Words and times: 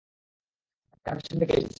ধাক্কাটা 0.91 1.15
পেছন 1.17 1.35
থেকে 1.41 1.53
এসেছে। 1.53 1.69